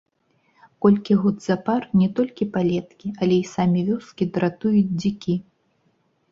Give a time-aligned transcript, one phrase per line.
[0.85, 5.41] Колькі год запар не толькі палеткі, але і самі вёскі дратуюць дзікі.